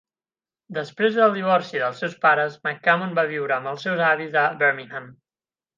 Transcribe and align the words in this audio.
Després 0.77 1.17
del 1.19 1.35
divorci 1.35 1.83
dels 1.83 2.01
seus 2.05 2.17
pares, 2.25 2.57
McCammon 2.67 3.17
va 3.21 3.29
viure 3.35 3.59
amb 3.61 3.75
els 3.75 3.87
seus 3.89 4.05
avis 4.11 4.39
a 4.45 4.49
Birmingham. 4.65 5.13